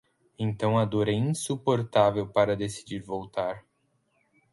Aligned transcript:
Então 0.39 0.79
a 0.79 0.83
dor 0.83 1.07
é 1.09 1.11
insuportável 1.11 2.25
para 2.27 2.55
decidir 2.55 3.03
voltar 3.03 3.63